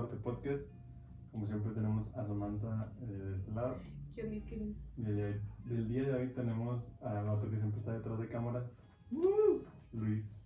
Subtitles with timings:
[0.00, 0.64] Arte Podcast.
[1.32, 3.76] Como siempre tenemos a Samantha eh, de este lado.
[4.14, 8.78] ¿Qué onda, del día de hoy tenemos al otro que siempre está detrás de cámaras,
[9.92, 10.38] Luis,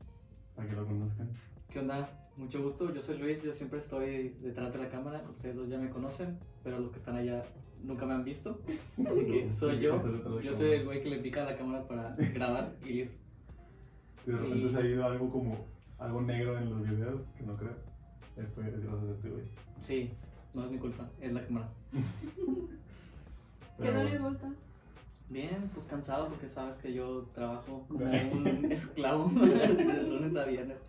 [0.57, 1.29] para que lo conozcan.
[1.69, 2.09] ¿Qué onda?
[2.39, 5.77] Mucho gusto, yo soy Luis, yo siempre estoy detrás de la cámara, ustedes dos ya
[5.79, 7.45] me conocen, pero los que están allá
[7.83, 8.61] nunca me han visto,
[9.07, 10.01] así que soy yo,
[10.41, 13.19] yo soy el güey que le pica a la cámara para grabar y listo.
[14.25, 15.67] Si de repente Y- se ha ido algo como
[15.99, 17.75] algo negro en los videos, que no creo,
[18.47, 19.45] fue gracias a este güey.
[19.81, 20.11] Sí,
[20.55, 21.69] no es mi culpa, es la cámara.
[23.81, 24.51] ¿Qué no le gusta?
[25.31, 30.83] Bien, pues cansado porque sabes que yo trabajo como un esclavo de lunes a viernes.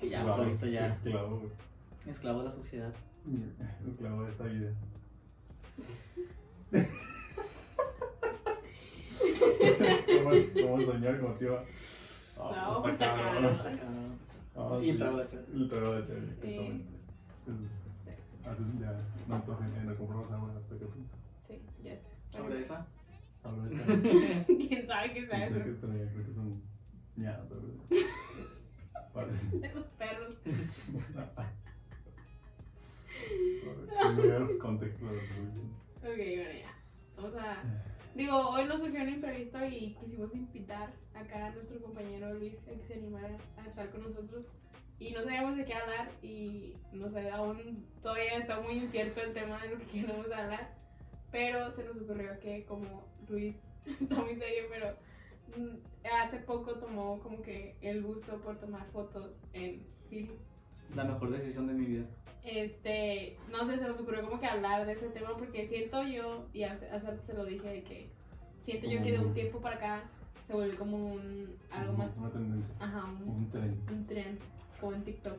[0.00, 1.50] Y ya, pues ahorita ya, Esclavo, güey.
[2.06, 2.92] esclavo de la sociedad.
[3.88, 4.72] Esclavo de esta vida.
[10.06, 11.58] ¿Cómo, cómo soñar como tío?
[12.36, 13.44] No, pues está cabrón.
[13.54, 14.18] Está cabrón.
[14.54, 14.98] Ah, Y el sí.
[15.00, 15.42] trago de chela.
[15.54, 16.12] El trago de Sí.
[16.12, 16.92] exactamente.
[17.46, 17.72] Entonces,
[18.04, 18.10] Sí,
[18.48, 21.14] haces ya, no antojen, eh, no compramos agua hasta que pienso.
[21.46, 22.02] sí, ya sé.
[22.30, 22.86] ¿Sobre esa?
[23.42, 24.44] Ahora está.
[24.46, 25.64] ¿Quién sabe qué sea eso?
[25.64, 26.62] que traía, creo que son
[27.16, 28.06] ñados, ¿sabes?
[29.14, 29.46] Parece.
[29.66, 30.36] Esos perros.
[34.04, 35.22] No voy a dar contexto de la.
[35.22, 36.74] Ok, bueno, ya.
[37.16, 37.62] Vamos a.
[38.14, 42.72] Digo, hoy nos surgió un imprevisto y quisimos invitar acá a nuestro compañero Luis a
[42.72, 44.44] que se animara a estar con nosotros.
[44.98, 49.32] Y no sabíamos de qué hablar y no sé, aún todavía está muy incierto el
[49.32, 50.74] tema de lo que queremos hablar.
[51.30, 54.94] Pero se nos ocurrió que como Luis está muy serio, pero
[55.56, 55.78] mm,
[56.22, 60.36] hace poco tomó como que el gusto por tomar fotos en film.
[60.94, 62.04] La mejor decisión de mi vida.
[62.44, 66.46] Este, no sé, se nos ocurrió como que hablar de ese tema porque siento yo,
[66.52, 68.08] y hace, hace rato se lo dije, de que
[68.60, 70.02] siento yo que de un tiempo para acá
[70.46, 72.74] se volvió como un, algo más, Una tendencia.
[72.80, 73.80] ajá, un, Un tren.
[73.90, 74.38] un tren,
[74.80, 75.38] como en TikTok.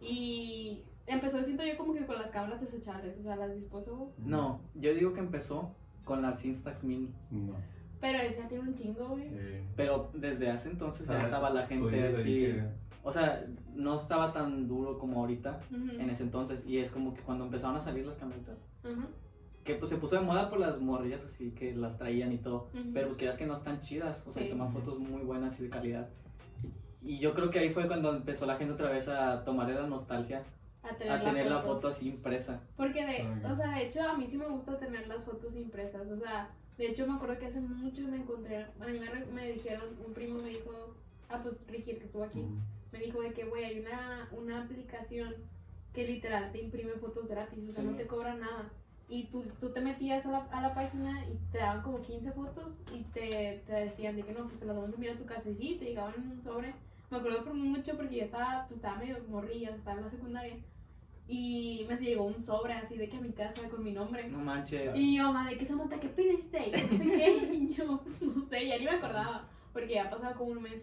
[0.00, 4.60] Y empezó, siento yo como que con las cámaras desechables, o sea, las dispuso, No,
[4.74, 5.74] yo digo que empezó
[6.04, 7.10] con las Instax Mini.
[7.30, 7.54] No.
[8.00, 9.28] pero esa tiene un chingo, güey.
[9.30, 12.40] Eh, Pero desde hace entonces ya estaba la gente así.
[12.40, 12.64] que-
[13.02, 16.62] O sea, no estaba tan duro como ahorita en ese entonces.
[16.66, 18.58] Y es como que cuando empezaron a salir las camionetas.
[19.64, 22.68] Que pues se puso de moda por las morrillas así que las traían y todo.
[22.74, 22.90] ujú.
[22.92, 24.24] Pero pues querías que no están chidas.
[24.26, 24.48] O sea, Sí.
[24.48, 26.08] toman fotos muy buenas y de calidad.
[27.02, 29.86] Y yo creo que ahí fue cuando empezó la gente otra vez a tomar la
[29.86, 30.42] nostalgia.
[30.82, 32.58] a tener, A tener la foto así impresa.
[32.74, 36.10] Porque de, o sea, de hecho a mí sí me gusta tener las fotos impresas,
[36.10, 39.52] o sea, de hecho me acuerdo que hace mucho me encontré, a mí me, me
[39.52, 40.94] dijeron, un primo me dijo,
[41.28, 42.60] ah pues Ricky el que estuvo aquí, Mm.
[42.92, 45.34] Me dijo de que güey hay una, una aplicación
[45.92, 47.90] que literal te imprime fotos gratis, o sea, Sí.
[47.90, 48.70] no te cobra nada.
[49.08, 52.30] Y tú, tú te metías a la, a la página y te daban como 15
[52.30, 55.18] fotos y te, te decían de que no, pues te las vamos a enviar a
[55.18, 56.72] tu casa y sí, te llegaban en un sobre.
[57.10, 60.56] Me acuerdo por mucho porque yo estaba, pues estaba medio morrilla, estaba en la secundaria.
[61.26, 64.28] Y me llegó un sobre así de que a mi casa con mi nombre.
[64.28, 64.94] No manches.
[64.96, 65.98] Y mi mamá, ¿de qué Samantha?
[66.00, 66.68] ¿Qué pediste?
[66.68, 67.50] Y no sé qué.
[67.52, 69.48] Y yo, no sé, ya ni me acordaba.
[69.72, 70.82] Porque ya pasaba como un mes.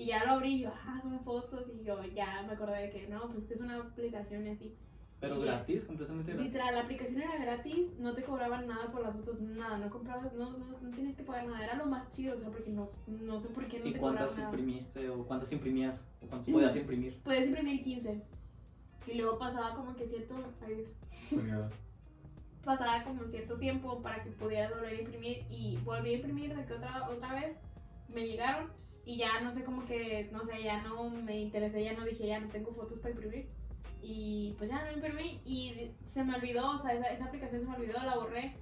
[0.00, 1.66] Y ya lo abrí y yo, ah, son fotos.
[1.78, 4.74] Y yo ya me acordé de que no, pues que es una aplicación y así.
[5.20, 6.46] Pero y- gratis, completamente gratis.
[6.50, 10.32] Literal, la aplicación era gratis, no te cobraban nada por las fotos, nada, no comprabas,
[10.32, 12.88] no, no, no tienes que pagar nada, era lo más chido, o sea, porque no,
[13.06, 14.48] no sé por qué no ¿Y te cobraban cuántas nada.
[14.50, 17.20] imprimiste o cuántas imprimías o cuántas podías imprimir?
[17.22, 18.22] Puedes imprimir 15.
[19.06, 20.86] Y luego pasaba como que cierto, ay,
[22.64, 26.64] pasaba como cierto tiempo para que pudiera volver a imprimir y volví a imprimir de
[26.64, 27.58] que otra, otra vez
[28.08, 28.68] me llegaron
[29.10, 32.26] y ya no sé como que, no sé, ya no me interesé, ya no dije,
[32.26, 33.46] ya no tengo fotos para imprimir
[34.02, 37.66] y pues ya no imprimí y se me olvidó, o sea, esa, esa aplicación se
[37.68, 38.54] me olvidó, la borré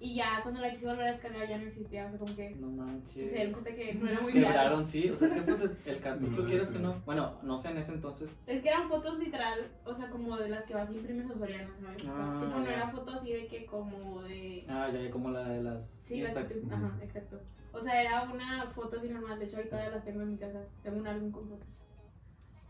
[0.00, 2.50] y ya cuando la quise volver a descargar ya no existía, o sea, como que
[2.56, 3.30] No manches.
[3.30, 4.48] se cuenta que no era muy viable.
[4.48, 5.08] Quebraron, sí.
[5.08, 6.94] O sea, es que pues es- el cartucho quieres que no.
[6.94, 7.00] no.
[7.06, 8.28] Bueno, no sé en ese entonces.
[8.46, 11.34] Es que eran fotos literal, o sea, como de las que vas y imprimes a
[11.38, 12.02] Soriana, ¿sabes?
[12.04, 12.72] O sea, Ah, tipo, no ya.
[12.74, 14.64] era foto así de que como de...
[14.68, 16.52] Ah, ya, ya, como la de las Sí, las Instax.
[16.54, 17.40] que tú- ajá, exacto.
[17.74, 20.38] O sea, era una foto así normal, de hecho ahí todavía las tengo en mi
[20.38, 21.82] casa, tengo un álbum con fotos.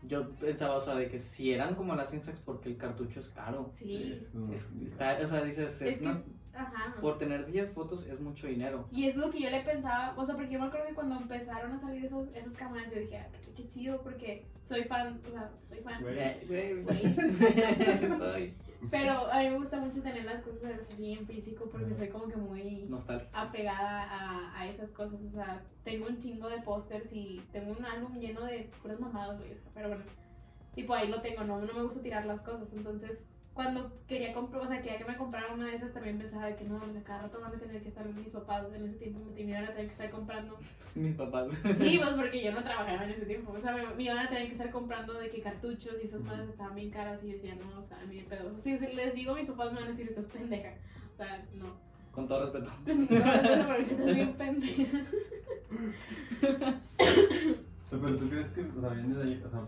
[0.03, 3.29] Yo pensaba, o sea, de que si eran como las Instax porque el cartucho es
[3.29, 3.71] caro.
[3.75, 6.25] Sí, es está, o sea, dices, es es que una- es-
[6.55, 6.95] ajá.
[7.01, 8.87] por tener 10 fotos es mucho dinero.
[8.91, 11.15] Y es lo que yo le pensaba, o sea, porque yo me acuerdo que cuando
[11.15, 15.21] empezaron a salir esos, esas cámaras, yo dije, ah, qué, qué chido, porque soy fan,
[15.27, 16.01] o sea, soy fan.
[16.01, 16.19] Güey.
[16.19, 18.15] Eh.
[18.17, 18.53] Soy
[18.91, 22.27] Pero a mí me gusta mucho tener las cosas así en físico porque soy como
[22.27, 23.31] que muy nostálgico.
[23.33, 27.85] apegada a, a esas cosas, o sea, tengo un chingo de pósters y tengo un
[27.85, 30.03] álbum lleno de puras mamadas, güey, o sea, pero bueno,
[30.75, 33.23] tipo ahí lo tengo, no, no me gusta tirar las cosas, entonces
[33.55, 36.57] cuando quería comprar, o sea, quería que me comprara una de esas, también pensaba de
[36.57, 39.21] que no, de cada rato van a tener que estar mis papás, en ese tiempo
[39.33, 40.59] me iban a tener que estar comprando.
[40.93, 41.53] Mis papás.
[41.79, 44.27] Sí, pues porque yo no trabajaba en ese tiempo, o sea, me, me iban a
[44.27, 47.33] tener que estar comprando de que cartuchos y esas madres estaban bien caras y yo
[47.33, 48.53] decía, no, o sea, mí de pedo.
[48.53, 50.73] O sea, si les digo, mis papás me van a decir, estás pendeja.
[51.13, 51.77] O sea, no.
[52.11, 52.71] Con todo respeto.
[52.85, 54.99] No, no, porque estás bien pendeja.
[57.89, 59.61] Pero tú crees que, o sea, viene de ahí, o sea,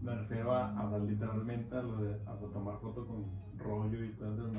[0.00, 3.24] me refiero a, o sea, literalmente a lo de, sea, tomar foto con
[3.58, 4.52] rollo y todas esas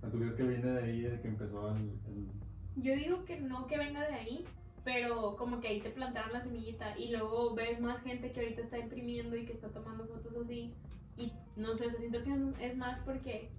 [0.00, 2.28] sea, ¿tú crees que viene de ahí, de que empezó el, el...
[2.76, 4.44] Yo digo que no que venga de ahí,
[4.84, 8.62] pero como que ahí te plantaron la semillita y luego ves más gente que ahorita
[8.62, 10.72] está imprimiendo y que está tomando fotos así.
[11.16, 13.50] Y no sé, o sea, siento que es más porque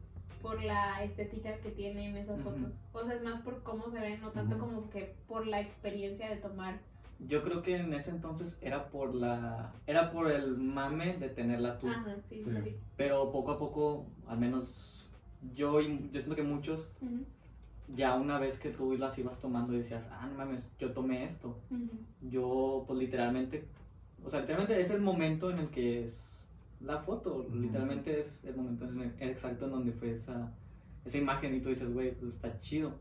[0.41, 2.50] por la estética que tienen esas Ujú.
[2.51, 2.80] fotos.
[2.94, 4.65] O sea, es más por cómo se ven, no tanto Ujú.
[4.65, 6.80] como que por la experiencia de tomar.
[7.27, 9.74] Yo creo que en ese entonces era por la.
[9.88, 11.88] Era por el mame de tenerla tú.
[11.89, 12.75] Ajá, sí, sí, Sí.
[12.95, 15.10] Pero poco a poco, al menos
[15.54, 16.89] yo y yo siento que muchos,
[17.89, 21.24] ya una vez que tú las ibas tomando y decías, ah, no mames, yo tomé
[21.25, 21.57] esto.
[22.21, 23.65] Yo, pues literalmente,
[24.24, 26.48] o sea, literalmente es el momento en el que es
[26.81, 27.48] la foto.
[27.54, 30.54] Literalmente es el momento en el- exacto en donde fue esa,
[31.04, 32.94] esa imagen y tú dices, güey, pues está chido.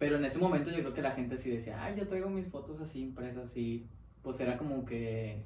[0.00, 2.48] Pero en ese momento yo creo que la gente sí decía, ay, yo traigo mis
[2.48, 3.86] fotos así impresas y
[4.22, 5.44] pues era como que,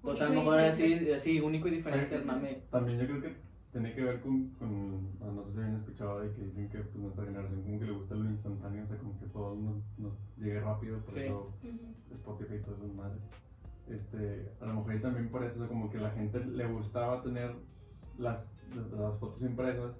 [0.00, 2.62] pues a lo mejor era así, así único y diferente el mame.
[2.70, 3.36] También yo creo que
[3.70, 6.78] tiene que ver con, con no no sé si habían escuchado de que dicen que
[6.78, 9.98] pues, nuestra generación como que le gusta lo instantáneo, o sea, como que todo nos,
[9.98, 11.20] nos llegue rápido, por Sí.
[11.20, 11.52] eso.
[12.10, 13.22] Spotify y todas esas madres.
[13.90, 16.66] Este, a lo mejor y también por eso, o sea, como que la gente le
[16.66, 17.54] gustaba tener
[18.16, 18.58] las,
[18.98, 19.92] las fotos impresas,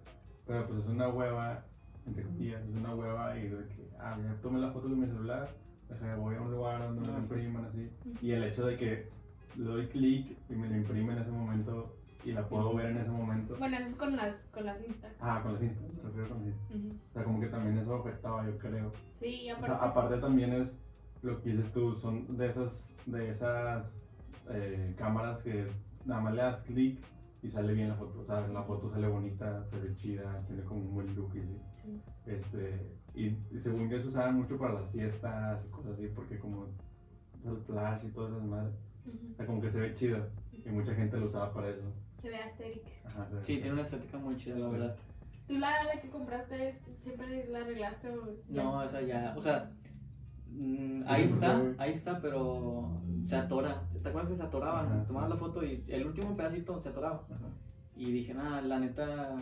[0.47, 1.67] pero pues es una hueva,
[2.07, 5.07] entre comillas, es una hueva y de que, ah, ya tomé la foto con mi
[5.07, 5.49] celular,
[5.89, 7.23] deja, voy a un lugar donde me sí.
[7.23, 7.91] impriman así,
[8.21, 9.09] y el hecho de que
[9.57, 12.99] le doy clic y me la imprime en ese momento y la puedo ver en
[12.99, 13.57] ese momento.
[13.59, 15.09] Bueno, eso es con las, con las Insta.
[15.21, 16.75] Ah, con las Insta, me refiero con las Insta.
[16.75, 16.89] Ujú.
[16.89, 18.93] O sea, como que también eso afectaba, yo creo.
[19.21, 19.67] Sí, y O aparte.
[19.67, 20.83] sea, aparte también es
[21.23, 24.03] lo que dices tú, son de esas, de esas
[24.51, 25.67] eh, cámaras que
[26.05, 27.01] nada más le das clic
[27.43, 28.21] y sale bien la foto.
[28.21, 31.39] O sea, la foto sale bonita, se ve chida, tiene como un buen look y
[31.41, 31.57] así.
[32.27, 32.81] Este,
[33.15, 36.67] y, y según yo se usaban mucho para las fiestas y cosas así, porque como
[37.45, 38.75] el flash y todas esas madres,
[39.07, 39.33] Ujú.
[39.33, 40.27] o sea, como que se ve chido.
[40.53, 41.83] Y mucha gente lo usaba para eso.
[42.21, 42.83] Se ve aesthetic.
[43.05, 44.77] Ajá, se ve Sí, tiene una estética muy chida, la Sí.
[44.77, 44.97] verdad.
[45.47, 48.63] ¿Tú la, la que compraste siempre la arreglaste o ya?
[48.63, 49.71] No, esa ya, o sea,
[50.51, 53.83] mm, Pues ahí está, ahí está, pero se atora.
[54.03, 54.83] ¿Te acuerdas que se atoraba?
[54.83, 55.35] Ajá, Tomabas sí.
[55.35, 57.25] la foto y el último pedacito se atoraba.
[57.31, 57.47] Ajá.
[57.97, 59.37] Y dije, nada, la neta,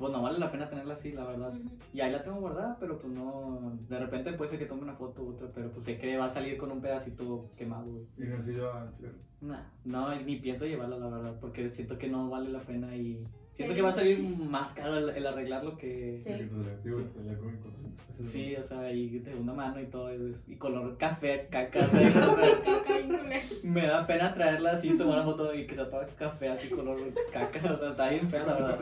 [0.00, 1.54] pues no vale la pena tenerla así, la verdad.
[1.54, 1.68] Ujú.
[1.92, 4.94] Y ahí la tengo guardada, pero pues no, de repente puede ser que tome una
[4.94, 8.06] foto u otra, pero pues sé que va a salir con un pedacito quemado, güey.
[8.16, 9.14] Y no sé yo, ah, claro.
[9.42, 13.26] Nah, no, ni pienso llevarla, la verdad, porque siento que no vale la pena y
[13.64, 13.76] siento Sí.
[13.76, 16.20] que va a salir más caro el, el arreglarlo que...
[16.22, 16.32] Sí.
[16.32, 16.38] Sí,
[16.82, 17.10] sí, güey, Sí.
[17.14, 18.26] salía como en 400 pesos.
[18.26, 21.90] Sí, o sea, y de una mano y todo, es- y color café, caca, o
[21.90, 26.48] sea, o me da pena traerla así, tomar una foto y que sea toda café,
[26.48, 26.98] así color
[27.32, 28.78] caca, o sea, está bien fea la verdad.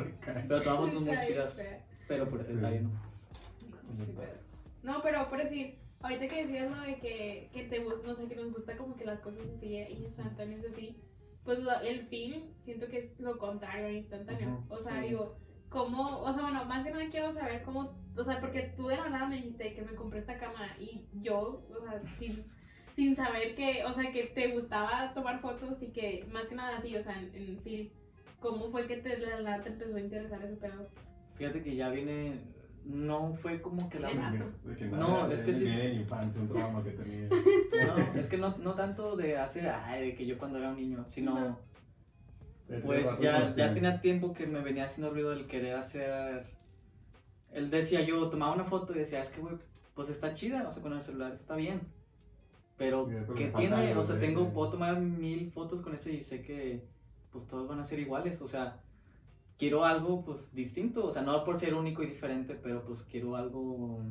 [0.48, 1.60] Pero todas fotos muy chidas,
[2.06, 2.56] pero por eso Sí.
[2.56, 2.90] está bien.
[4.82, 8.26] No, pero por decir, ahorita que decías lo de que, que te gusta, no sé,
[8.28, 10.96] que nos gusta como que las cosas así instantáneas y así,
[11.48, 14.50] pues lo- el film siento que es lo contrario instantáneo.
[14.66, 15.08] Ujú, o sea, sí.
[15.08, 15.38] digo,
[15.70, 16.20] ¿cómo?
[16.20, 19.08] O sea, bueno, más que nada quiero saber cómo, o sea, porque tú de la
[19.08, 22.44] nada me dijiste que me compré esta cámara y yo, o sea, sin,
[22.96, 26.76] sin saber que, o sea, que te gustaba tomar fotos y que más que nada
[26.76, 27.88] así, o sea, en, en film,
[28.40, 30.86] ¿cómo fue que te, de la nada te empezó a interesar ese pedo?
[31.36, 32.42] Fíjate que ya viene,
[32.84, 34.08] no fue como que la...
[34.08, 34.44] De De rato.
[34.64, 35.64] que- de que No, es que sí.
[35.64, 37.28] Viene de la infancia, un trauma que tenía.
[37.86, 40.76] No, es que no, no tanto de hace, ay, de que yo cuando era un
[40.76, 41.58] niño, sino...
[42.84, 46.46] Pues ya, ya tenía tiempo que me venía haciendo ruido el querer hacer.
[47.50, 49.54] Él decía, yo tomaba una foto y decía, es que, güey,
[49.94, 51.80] pues está chida, o sea, con el celular está bien.
[52.76, 53.96] Pero, Mira, pero ¿qué tiene?
[53.96, 56.84] O sea, tengo, puedo tomar mil fotos con ese y sé que,
[57.32, 58.78] pues todos van a ser iguales, o sea,
[59.58, 63.36] quiero algo, pues distinto, o sea, no por ser único y diferente, pero pues quiero
[63.36, 64.04] algo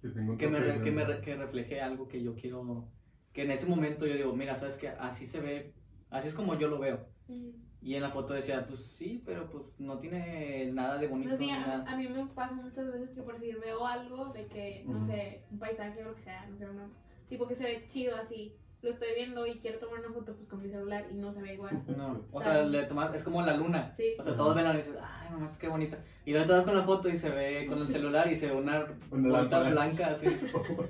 [0.00, 2.88] Que, tengo que me, que me que refleje algo que yo quiero,
[3.32, 5.74] que en ese momento yo digo, mira, sabes que así se ve,
[6.10, 7.06] así es como yo lo veo.
[7.28, 7.54] Ujú.
[7.82, 11.28] Y en la foto decía, pues sí, pero pues no tiene nada de bonito.
[11.30, 11.84] Pues sí, ni a, nada.
[11.92, 15.06] a mí me pasa muchas veces que por decir veo algo de que, no Ujú.
[15.06, 16.88] sé, un paisaje o lo que sea, no sé, una,
[17.28, 20.48] tipo que se ve chido así, lo estoy viendo y quiero tomar una foto pues
[20.48, 21.82] con mi celular y no se ve igual.
[21.96, 23.92] No, o sea, le tomas, es como la luna.
[23.96, 24.14] Sí.
[24.18, 24.38] O sea, Ajá.
[24.38, 25.98] todos ven la luna y dices, ay, no es qué bonita.
[26.24, 28.48] Y luego te vas con la foto y se ve con el celular y se
[28.48, 29.70] ve una Una lámpara.
[29.70, 30.26] blanca así.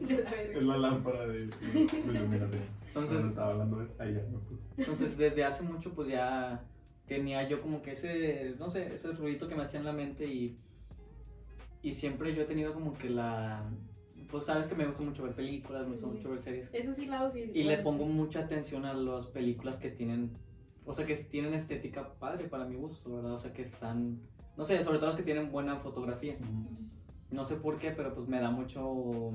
[0.09, 2.51] Es la lámpara de, de iluminación.
[2.89, 4.63] Entonces, Cuando estaba hablando de ayer me puse.
[4.79, 6.63] entonces, desde hace mucho, pues ya
[7.07, 10.27] tenía yo como que ese, no sé, ese ruidito que me hacía en la mente
[10.27, 10.59] y,
[11.83, 13.63] y siempre yo he tenido como que la,
[14.31, 16.15] pues sabes que me gusta mucho ver películas, me gusta Sí.
[16.17, 16.69] mucho ver series.
[16.73, 17.51] Eso sí, lado sí.
[17.55, 20.37] Y le pongo mucha atención a las películas que tienen,
[20.85, 23.33] o sea, que tienen estética padre para mi gusto, ¿verdad?
[23.35, 24.21] O sea, que están,
[24.57, 26.37] no sé, sobre todo las que tienen buena fotografía.
[27.31, 29.33] No sé por qué, pero pues me da mucho,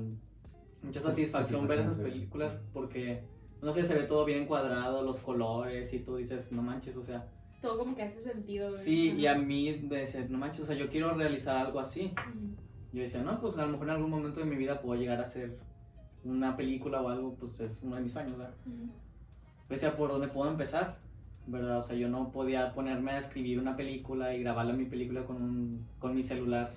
[0.82, 3.22] mucha Sí, satisfacción ver esas películas porque,
[3.60, 7.02] no sé, se ve todo bien encuadrado, los colores y tú dices, no manches, o
[7.02, 7.28] sea,
[7.60, 8.70] Todo como que hace sentido.
[8.70, 8.80] güey.
[8.80, 12.12] sí, y a mí me decía, no manches, o sea, yo quiero realizar algo así.
[12.12, 12.56] Ujú.
[12.92, 15.18] Yo decía, no, pues a lo mejor en algún momento de mi vida puedo llegar
[15.18, 15.58] a hacer
[16.24, 18.54] una película o algo, pues es uno de mis sueños, ¿verdad?
[18.66, 18.92] Ujú.
[19.68, 20.98] decía por dónde puedo empezar,
[21.46, 21.78] ¿verdad?
[21.78, 25.36] O sea, yo no podía ponerme a escribir una película y grabarla mi película con,
[25.36, 26.74] un, con mi celular.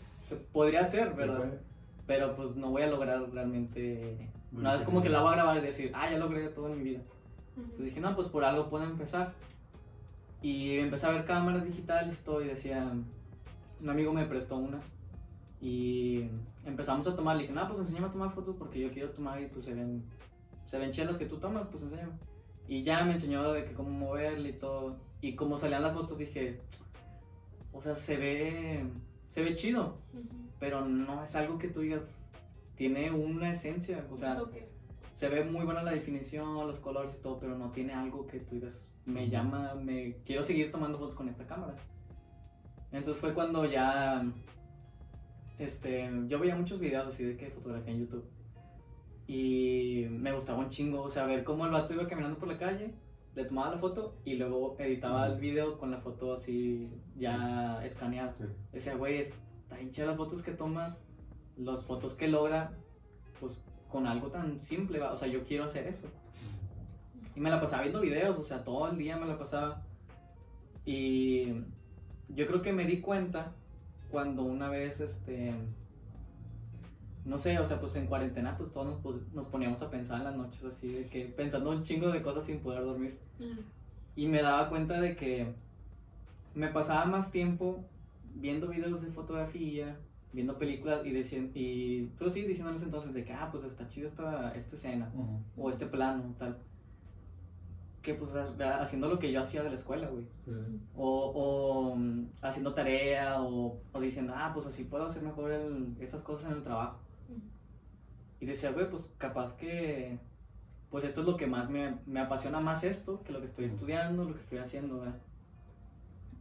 [0.54, 1.60] Podría ser, ¿verdad?
[2.08, 4.30] Pero pues no voy a lograr realmente...
[4.52, 6.78] No es como que la voy a grabar y decir, ah, ya logré todo en
[6.78, 7.02] mi vida.
[7.58, 9.34] Entonces dije, no, pues por algo puedo empezar.
[10.42, 12.90] Y empecé a ver cámaras digitales y todo y decía,
[13.82, 14.80] un amigo me prestó una.
[15.62, 16.30] Y
[16.66, 19.42] empezamos a tomar, le dije, no, pues enséñame a tomar fotos porque yo quiero tomar
[19.42, 20.04] y pues se ven,
[20.66, 22.14] se ven chidas las que tú tomas, pues enséñame.
[22.68, 24.98] Y ya me enseñó de que cómo moverle y todo.
[25.22, 26.62] Y como salían las fotos dije,
[27.72, 28.86] o sea, se ve,
[29.28, 30.24] se ve chido, Ujú.
[30.60, 32.04] pero no es algo que tú digas,
[32.76, 34.56] tiene una esencia, o sea, Ok.
[35.16, 38.40] se ve muy buena la definición, los colores y todo, pero no tiene algo que
[38.40, 41.76] tú digas, me llama, me quiero seguir tomando fotos con esta cámara.
[42.92, 44.26] Entonces fue cuando ya,
[45.58, 48.26] este, yo veía muchos videos así de que fotografía en YouTube.
[49.28, 52.58] Y me gustaba un chingo, o sea, ver cómo el vato iba caminando por la
[52.58, 52.94] calle,
[53.34, 58.32] le tomaba la foto y luego editaba el video con la foto así ya escaneada.
[58.34, 58.44] Sí.
[58.72, 60.98] Decía, güey, está bien chida las fotos que tomas,
[61.58, 62.74] las fotos que logra,
[63.40, 65.12] pues con algo tan simple, va.
[65.12, 66.08] o sea, yo quiero hacer eso.
[67.36, 69.84] Y me la pasaba viendo videos, o sea, todo el día me la pasaba.
[70.86, 71.48] Y
[72.30, 73.54] yo creo que me di cuenta
[74.10, 75.54] cuando una vez, este,
[77.26, 80.26] no sé, o sea, pues en cuarentena, pues todos nos, nos poníamos a pensar en
[80.26, 83.18] las noches así, de que pensando un chingo de cosas sin poder dormir.
[84.16, 85.54] Y me daba cuenta de que
[86.54, 87.84] me pasaba más tiempo
[88.36, 89.98] viendo videos de fotografía,
[90.32, 94.08] viendo películas y, diciendo, y pues sí, diciéndonos entonces de que, ah, pues está chido
[94.10, 95.12] esta, esta escena
[95.58, 96.58] o este plano, tal.
[98.06, 100.26] Que pues ha- haciendo lo que yo hacía de la escuela, güey.
[100.46, 100.52] Sí.
[100.96, 105.96] O, o mm, haciendo tarea o, o diciendo, ah, pues así puedo hacer mejor el-
[106.00, 107.00] estas cosas en el trabajo.
[108.40, 110.20] Y decía, güey, pues capaz que,
[110.92, 113.66] pues esto es lo que más me, me apasiona más esto que lo que estoy
[113.66, 115.18] estudiando, lo que estoy haciendo, ¿verdad?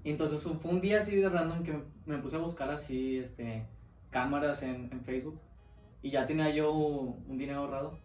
[0.03, 3.17] Y entonces fue un día así de random que me, me puse a buscar así,
[3.17, 3.67] este,
[4.11, 5.41] cámaras en, en Facebook
[6.03, 7.97] y ya tenía yo un dinero ahorrado.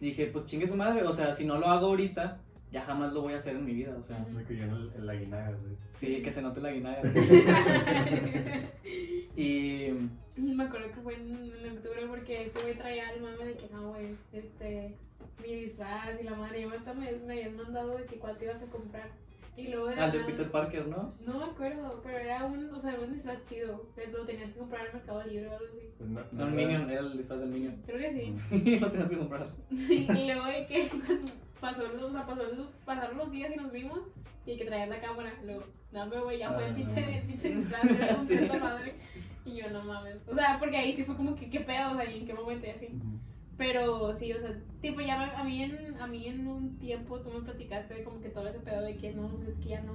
[0.00, 2.40] Y dije, pues chingue su madre, o sea, si no lo hago ahorita,
[2.72, 5.14] ya jamás lo voy a hacer en mi vida, o sea, Me cayó en la
[5.14, 5.76] guinaga, güey.
[5.94, 7.00] sí, que se note la guinada.
[9.36, 9.88] y
[10.36, 13.68] Me acuerdo que fue en, en octubre porque este güey traía el mame de que
[13.72, 14.94] no, güey, este,
[15.42, 18.44] mi disfraz y la madre, yo hasta me, me habían mandado de que cuál te
[18.46, 19.08] ibas a comprar.
[19.56, 21.12] Y luego de al de nada- Peter Parker, ¿no?
[21.26, 24.86] No me acuerdo, pero era un, o sea, un disfraz chido, lo tenías que comprar
[24.86, 25.88] en Mercado Libre o algo así.
[25.98, 27.82] Pues no, No, el Minion, era el disfraz del Minion.
[27.84, 28.32] Creo que sí.
[28.64, 29.48] Sí, lo tenías que comprar.
[29.70, 30.88] Sí, y luego de que
[31.60, 32.42] pasó, o sea, pasó
[32.84, 34.00] pasaron los días y nos vimos
[34.46, 36.76] y que traías la cámara, luego, dame güey, ya fue el Ah.
[36.76, 37.84] pinche, el pinche disfraz,
[38.30, 38.94] esta madre.
[39.44, 40.16] Y yo no mames.
[40.28, 42.34] O sea, porque ahí sí fue como que qué pedo, o sea, y en qué
[42.34, 42.86] momento y así.
[42.86, 43.18] Ujú.
[43.56, 47.30] Pero sí, o sea, tipo ya a mí en, a mí en un tiempo tú
[47.30, 49.92] me platicaste de como que todo ese pedo de que no, es que ya no.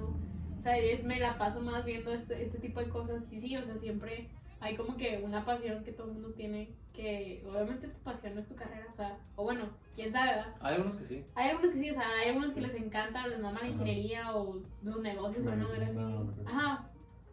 [0.58, 3.24] O sea, me la paso más viendo este, este tipo de cosas.
[3.26, 4.28] Sí, sí, o sea, siempre
[4.64, 6.70] hay como que una pasión que todo el mundo tiene.
[6.94, 9.64] Que obviamente tu pasión no es tu carrera, o sea, o bueno,
[9.96, 10.54] quién sabe, ¿verdad?
[10.60, 11.24] Hay algunos que sí.
[11.34, 12.66] Hay algunos que sí, o sea, hay algunos que Sí.
[12.68, 13.68] les encanta, les mama la Ajá.
[13.74, 16.40] ingeniería o los negocios o no, así.
[16.46, 16.88] Ajá.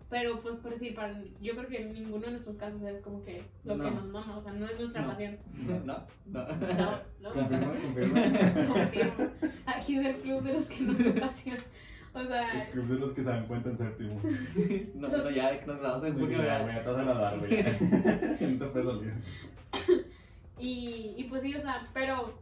[0.09, 3.21] Pero pues por decir, para, yo creo que en ninguno de nuestros casos es como
[3.23, 3.91] que lo que No.
[3.91, 5.07] nos mama, o sea, no es nuestra No.
[5.09, 5.37] pasión.
[5.85, 6.47] No, no.
[7.21, 7.33] No, no.
[7.33, 8.67] Confirma, confirma.
[8.73, 9.29] Confirmo.
[9.67, 11.57] Aquí es el club de los que no se pasión.
[12.13, 14.21] O sea, El club de los que se dan cuenta en séptimo.
[14.95, 16.61] No, no, ya que nos grabamos en Sí, junio, ya, ya.
[16.63, 17.51] güey, ya te vas a nadar, güey.
[18.57, 19.13] No te puedes salir.
[20.59, 22.33] y, y pues sí, o sea, pero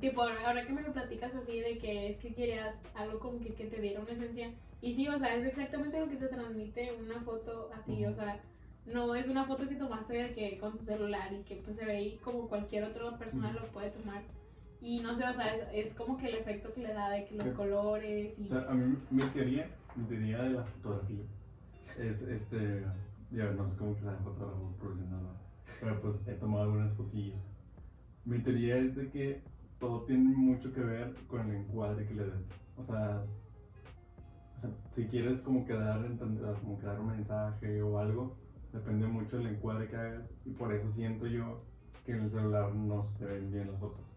[0.00, 3.54] tipo, ahora que me lo platicas así de que es que querías algo como que,
[3.54, 4.50] que te diera una esencia.
[4.80, 8.40] Y sí, o sea, es exactamente lo que te transmite una foto así, o sea,
[8.86, 11.84] no es una foto que tomaste de que con tu celular y que pues se
[11.86, 14.22] ve ahí como cualquier otra persona lo puede tomar.
[14.84, 17.24] Y no sé, o sea, es, es como que el efecto que le da de
[17.24, 17.52] que los Sí.
[17.54, 18.44] colores y...
[18.44, 21.24] O sea, a mí mi teoría, mi teoría de la fotografía
[21.98, 22.84] es este.
[23.30, 25.20] Ya no sé cómo que sea fotógrafo profesional,
[25.80, 27.40] pero pues he tomado algunas fotillos.
[28.26, 29.42] Mi teoría es de que
[29.80, 32.46] todo tiene mucho que ver con el encuadre que le des.
[32.76, 33.24] O sea,
[34.58, 36.06] o sea, si quieres como que dar,
[36.60, 38.36] como que dar un mensaje o algo,
[38.72, 41.62] depende mucho del encuadre que hagas y por eso siento yo
[42.04, 44.13] que en el celular no se ven bien las fotos.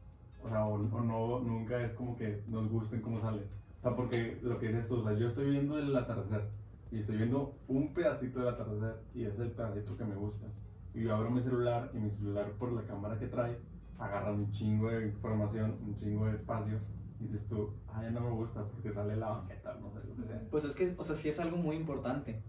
[0.47, 3.41] O sea, o, o no, nunca es como que nos gusten cómo sale.
[3.79, 6.49] O sea, porque lo que dices tú, o sea, yo estoy viendo el atardecer
[6.89, 10.47] y estoy viendo un pedacito del atardecer y es el pedacito que me gusta.
[10.93, 13.57] Y yo abro mi celular y mi celular por la cámara que trae
[13.99, 16.79] agarra un chingo de información, un chingo de espacio
[17.19, 20.15] y dices tú, ah, ya no me gusta porque sale la banqueta, no sé lo
[20.15, 20.41] que sea.
[20.49, 22.41] Pues es que, o sea, sí es algo muy importante.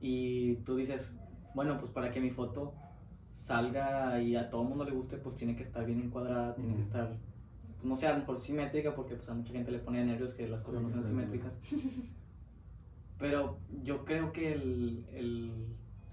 [0.00, 1.18] Y tú dices,
[1.54, 2.72] bueno, pues para que mi foto
[3.40, 6.74] salga y a todo el mundo le guste, pues tiene que estar bien encuadrada, tiene
[6.74, 6.86] que Ujú.
[6.86, 7.08] estar,
[7.76, 10.34] pues, no sé, a lo mejor simétrica, porque pues a mucha gente le pone nervios
[10.34, 11.56] que las cosas Sí, no sean simétricas.
[13.18, 15.52] Pero yo creo que el, el,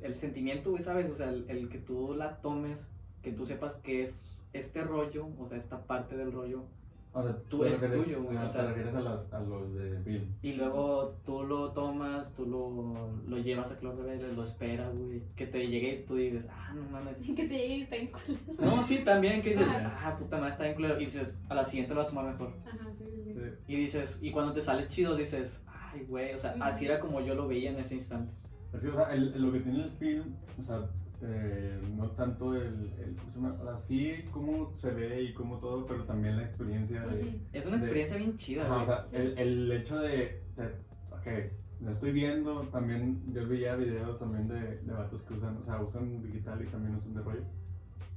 [0.02, 1.10] el sentimiento, güey, ¿sabes?
[1.10, 2.86] O sea, el, el que tú la tomes,
[3.22, 6.66] que tú sepas que es este rollo, o sea, esta parte del rollo,
[7.14, 9.40] O sea, Tú te es refieres- tuyo, güey, o sea- te refieres a, las- a
[9.40, 10.26] los de film.
[10.44, 14.96] Y luego tú lo tomas, tú lo, lo llevas a Club de Vélez, lo esperas,
[14.96, 15.24] güey.
[15.36, 17.18] Que te llegue y tú dices, ah, no mames.
[17.36, 18.54] Que te llegue y está en culero.
[18.76, 21.00] No, sí, también, que dices, ah, puta madre, está culero.
[21.02, 22.54] Y dices, a la siguiente lo va a tomar mejor.
[22.68, 23.42] Ajá, sí, sí.
[23.68, 27.22] Y dices, y cuando te sale chido, dices, ay, güey, o sea, así era como
[27.22, 28.32] yo lo veía en ese instante.
[28.74, 30.88] Es que, o sea, el- lo que tiene el film, o sea,
[31.22, 33.58] eh, no tanto el, el ¿cómo se llama?
[33.62, 37.42] O sea, sí cómo se ve y cómo todo, pero también la experiencia de...
[37.54, 39.16] Es una De- experiencia bien chida, Ajá, o sea, Sí.
[39.18, 40.66] el, el hecho de, de,
[41.12, 45.64] ok, lo estoy viendo, también yo veía videos también de, de vatos que usan, o
[45.64, 47.44] sea, usan digital y también usan de rollo.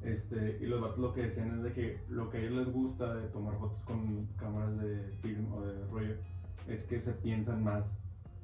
[0.02, 2.72] Este, y los vatos lo que decían es de que lo que a ellos les
[2.72, 6.14] gusta de tomar fotos con cámaras de film o de rollo
[6.66, 7.94] es que se piensan más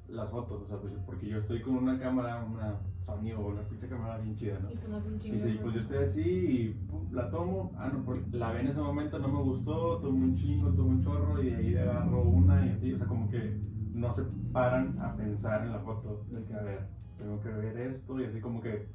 [0.08, 3.62] las fotos, o sea, pues, porque yo estoy con una cámara, una Sony o una
[3.62, 4.70] pinche cámara bien chida, ¿no?
[4.70, 5.38] Y tomas un Y chingo.
[5.38, 8.60] sí, de pues yo estoy así y pum, la tomo, ah, no, por- la ve
[8.60, 11.76] en ese momento, no me gustó, tomo un chingo, tomo un chorro y de ahí
[11.76, 13.56] agarro una y así, o sea, como que
[13.92, 14.22] no se
[14.52, 16.86] paran a pensar en la foto, de que, a ver,
[17.18, 18.86] tengo que ver esto y así como que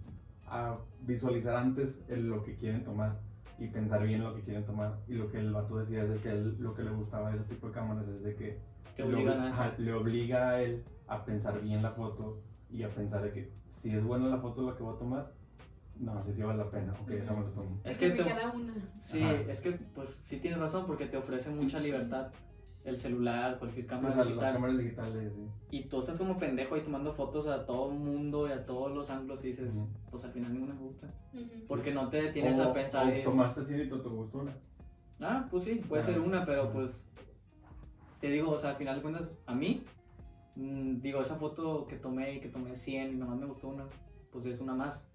[0.47, 3.19] a visualizar antes el- lo que quieren tomar
[3.57, 4.97] y pensar bien lo que quieren tomar.
[5.07, 7.37] Y lo que el vato decía es de que él lo que le gustaba de
[7.37, 8.57] ese tipo de cámaras es de que
[9.03, 9.73] Te le obligan obli- a eso.
[9.81, 13.91] le obliga a él a pensar bien la foto y a pensar de que si
[13.91, 15.31] es buena la foto la que voy a tomar,
[15.99, 17.79] no sé si vale la pena, ok, déjame lo tomo.
[17.83, 18.91] Es que te, una.
[18.97, 19.33] sí, Ajá.
[19.49, 22.31] es que, pues sí tienes razón, porque te ofrece mucha libertad
[22.83, 24.53] el celular, cualquier cámara o sea, las digital.
[24.53, 25.47] cámaras digitales, sí.
[25.69, 28.91] Y tú estás como pendejo ahí tomando fotos a todo el mundo y a todos
[28.91, 29.87] los ángulos y dices, Ujú.
[30.09, 31.07] pues al final ninguna me gusta.
[31.33, 31.43] Ujú.
[31.67, 34.55] Porque no te detienes O- a pensar o tomaste cine y te gustó una.
[35.19, 36.11] ah, pues sí, puede Ajá.
[36.13, 37.03] ser una, pero pues
[38.21, 39.83] te digo, o sea, al final de cuentas, a mí,
[40.55, 43.85] mm, digo, esa foto que tomé y que tomé 100 y nomás me gustó una,
[44.31, 45.05] pues es una más.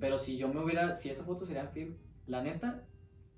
[0.00, 1.94] Pero si yo me hubiera, si esa foto sería en film,
[2.26, 2.82] la neta,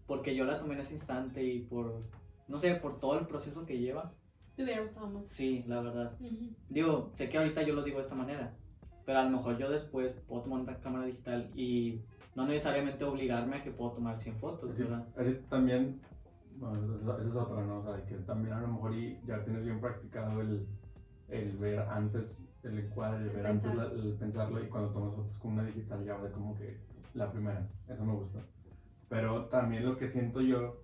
[0.06, 2.00] porque yo la tomé en ese instante y por,
[2.48, 4.12] no sé, por todo el proceso que lleva,
[4.56, 5.28] Te hubiera gustado más.
[5.28, 6.14] sí, la verdad.
[6.20, 6.48] Ujú.
[6.70, 8.54] Digo, sé que ahorita yo lo digo de esta manera,
[9.04, 12.00] pero a lo mejor yo después puedo tomar una cámara digital y
[12.34, 15.06] no necesariamente obligarme a que puedo tomar 100 fotos, Sí, ¿verdad?
[15.50, 16.00] también,
[16.60, 17.78] bueno, esa esa es otra, ¿no?
[17.78, 20.66] O sea, que también a lo mejor y ya tienes bien practicado el,
[21.28, 25.38] el ver antes el encuadre, el ver antes la- el pensarlo y cuando tomas fotos
[25.38, 26.76] con una digital ya va como que
[27.14, 28.40] la primera, eso me gusta.
[29.08, 30.74] Pero también lo que siento yo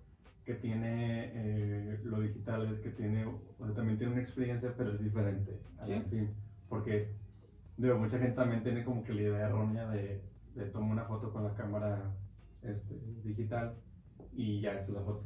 [0.45, 4.91] que tiene eh, lo digital es que tiene, o sea, también tiene una experiencia, pero
[4.91, 6.01] es diferente al Sí.
[6.09, 6.27] film.
[6.69, 7.07] Porque,
[7.77, 10.21] digo, mucha gente también tiene como que la idea errónea de,
[10.55, 12.11] de tomar una foto con la cámara
[12.63, 13.75] este, digital
[14.33, 15.23] y ya esa es la foto.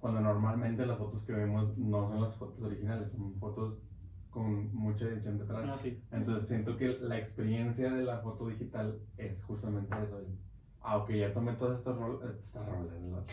[0.00, 3.78] Cuando normalmente las fotos que vemos no son las fotos originales, son fotos
[4.30, 5.64] con mucha edición detrás.
[5.66, 6.02] No, sí.
[6.10, 10.18] Entonces siento que la experiencia de la foto digital es justamente eso.
[10.20, 10.26] el,
[10.80, 12.36] ah, ok, ya tomé todas estas rolas.
[12.38, 13.26] Estas rolas,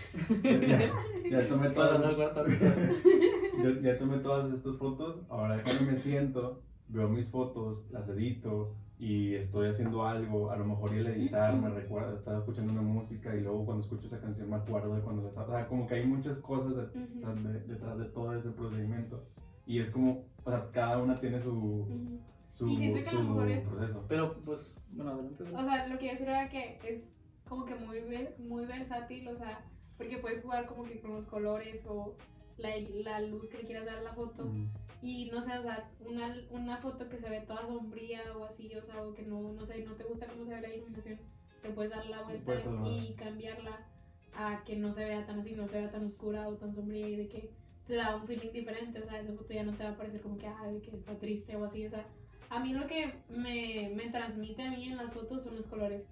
[0.43, 2.01] ya, ya tomé todas,
[3.63, 5.21] ya, ya tomé todas estas fotos.
[5.29, 10.49] Ahora déjame me siento, veo mis fotos, las edito y estoy haciendo algo.
[10.51, 13.83] A lo mejor y el editar me recuerda, estaba escuchando una música y luego cuando
[13.83, 15.47] escucho esa canción me acuerdo de cuando la estaba.
[15.47, 16.83] O sea, como que hay muchas cosas de-
[17.17, 19.23] o sea, de- detrás de todo ese procedimiento.
[19.65, 22.19] Y es como, o sea, cada una tiene su, Ujú.
[22.51, 24.05] su, Y siento que a lo su mejor es- proceso.
[24.07, 25.43] Pero pues, bueno, adelante.
[25.43, 27.13] O sea, lo que yo decía era que es
[27.47, 27.97] como que muy,
[28.39, 29.63] muy versátil, o sea,
[29.97, 32.15] porque puedes jugar como que con los colores o
[32.57, 32.69] la,
[33.03, 34.45] la luz que le quieras dar a la foto.
[34.45, 34.69] Mm.
[35.01, 38.71] Y no sé, o sea, una, una foto que se ve toda sombría o así,
[38.75, 41.19] o sea, o que no, no sé, no te gusta cómo se ve la iluminación,
[41.61, 42.53] te puedes dar la vuelta
[42.85, 43.85] y cambiarla
[44.33, 47.07] a que no se vea tan así, no se vea tan oscura o tan sombría
[47.07, 47.51] y de que
[47.85, 50.21] te da un feeling diferente, o sea, esa foto ya no te va a parecer
[50.21, 52.05] como que, ay, que está triste o así, o sea,
[52.49, 56.03] a mí lo que me, me transmite a mí en las fotos son los colores.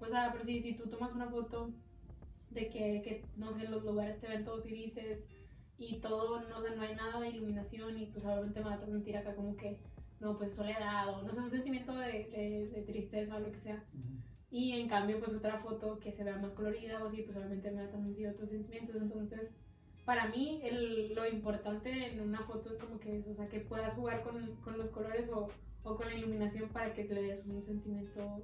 [0.00, 1.70] O sea, pero si, si tú tomas una foto
[2.50, 5.24] de que, que, no sé, los lugares se ven todos y dices,
[5.78, 8.74] y todo, no, o sea, no hay nada de iluminación y pues obviamente me va
[8.74, 9.78] a transmitir acá como que,
[10.20, 13.60] no, pues soledad o no sé, un sentimiento de, de, de tristeza o lo que
[13.60, 13.84] sea.
[14.50, 17.70] Y en cambio, pues otra foto que se vea más colorida o así, pues obviamente
[17.70, 18.96] me va a transmitir otros sentimientos.
[18.96, 19.50] Entonces,
[20.04, 23.60] para mí, el, lo importante en una foto es como que eso, o sea, que
[23.60, 25.48] puedas jugar con, con los colores o,
[25.82, 28.42] o, con la iluminación para que le des un sentimiento.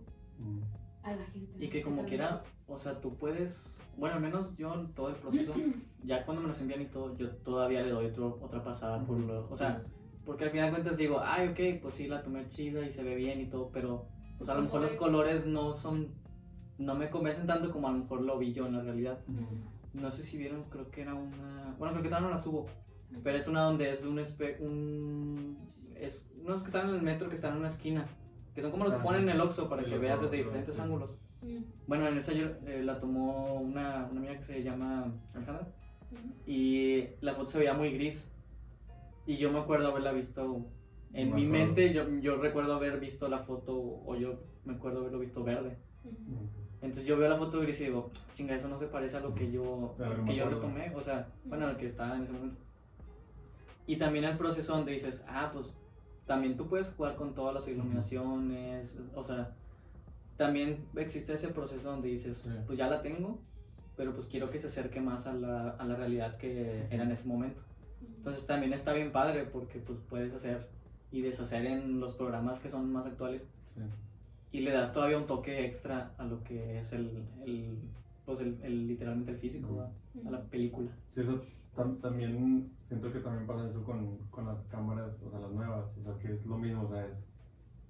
[1.04, 1.64] A la gente.
[1.64, 5.16] Y que como quiera, o sea, tú puedes, bueno, al menos yo en todo el
[5.16, 5.54] proceso,
[6.04, 9.18] ya cuando me los envían y todo, yo todavía le doy otro, otra pasada por
[9.18, 9.82] lo, o sea,
[10.24, 13.02] porque al final de cuentas digo, ay, ok, pues sí, la tomé chida y se
[13.02, 14.06] ve bien y todo, pero
[14.38, 16.08] pues a lo mejor los colores no son,
[16.78, 19.20] no me convencen tanto como a lo mejor lo vi yo en la realidad.
[19.92, 22.66] No sé si vieron, creo que era una, bueno, creo que todavía no la subo,
[23.22, 25.56] pero es una donde es un, espe- un
[25.94, 28.06] es unos que están en el metro que están en una esquina,
[28.54, 30.36] que son como los que Ah, ponen en el Oxxo para Sí, que veas desde
[30.36, 30.80] diferentes sí.
[30.80, 31.14] ángulos.
[31.42, 35.66] Mm, Bueno, en esa yo eh, la tomó una, una amiga que se llama Alejandra
[36.10, 38.28] mm, y la foto se veía muy gris.
[39.26, 40.64] Y yo me acuerdo haberla visto
[41.12, 41.66] en Me mi acuerdo.
[41.66, 43.74] mente, yo, yo recuerdo haber visto la foto
[44.06, 45.76] o yo me acuerdo haberlo visto verde.
[46.04, 46.64] mm.
[46.82, 49.34] Entonces yo veo la foto gris y digo, chinga, eso no se parece a lo
[49.34, 52.32] que yo, Claro, lo que yo retomé, o sea, bueno, lo que estaba en ese
[52.32, 52.60] momento.
[53.86, 55.74] Y también el proceso donde dices, ah, pues
[56.26, 59.52] también tú puedes jugar con todas las iluminaciones, o sea,
[60.36, 62.50] también existe ese proceso donde dices, Sí.
[62.66, 63.38] pues ya la tengo,
[63.96, 67.12] pero pues quiero que se acerque más a la, a la realidad que era en
[67.12, 67.60] ese momento.
[68.16, 70.68] Entonces también está bien padre porque pues puedes hacer
[71.12, 73.42] y deshacer en los programas que son más actuales
[73.74, 73.82] Sí.
[74.52, 77.78] y le das todavía un toque extra a lo que es el, el
[78.24, 79.86] pues el, el- literalmente el físico,
[80.26, 80.90] a la película.
[81.08, 81.42] Sí, eso
[81.74, 85.96] tam- también siento que también pasa eso con, con las cámaras, o sea, las nuevas,
[85.98, 87.24] o sea, que es lo mismo, o sea, es,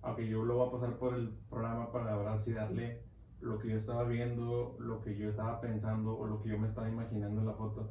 [0.03, 3.01] aunque yo lo voy a pasar por el programa para ahora sí darle
[3.41, 6.67] lo que yo estaba viendo, lo que yo estaba pensando o lo que yo me
[6.67, 7.91] estaba imaginando en la foto,